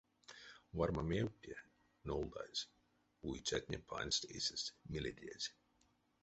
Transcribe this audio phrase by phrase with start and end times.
[0.77, 1.57] Вармамевтне
[2.07, 2.69] нолдазь,
[3.27, 5.47] уицятне пансть эйсэст миледезь.